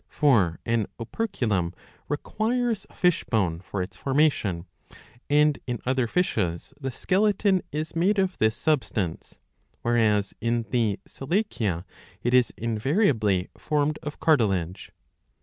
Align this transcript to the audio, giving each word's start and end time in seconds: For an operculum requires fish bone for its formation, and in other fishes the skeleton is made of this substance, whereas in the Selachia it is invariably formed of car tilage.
For 0.09 0.59
an 0.65 0.87
operculum 0.99 1.75
requires 2.09 2.87
fish 2.91 3.23
bone 3.25 3.59
for 3.59 3.83
its 3.83 3.95
formation, 3.95 4.65
and 5.29 5.59
in 5.67 5.79
other 5.85 6.07
fishes 6.07 6.73
the 6.81 6.89
skeleton 6.89 7.61
is 7.71 7.95
made 7.95 8.17
of 8.17 8.39
this 8.39 8.55
substance, 8.55 9.37
whereas 9.83 10.33
in 10.41 10.63
the 10.71 10.99
Selachia 11.07 11.85
it 12.23 12.33
is 12.33 12.51
invariably 12.57 13.49
formed 13.55 13.99
of 14.01 14.19
car 14.19 14.37
tilage. 14.37 14.89